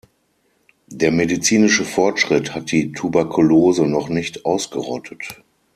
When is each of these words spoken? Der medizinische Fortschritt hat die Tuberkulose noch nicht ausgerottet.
Der 0.89 1.11
medizinische 1.11 1.85
Fortschritt 1.85 2.55
hat 2.55 2.71
die 2.71 2.91
Tuberkulose 2.91 3.85
noch 3.85 4.09
nicht 4.09 4.45
ausgerottet. 4.47 5.43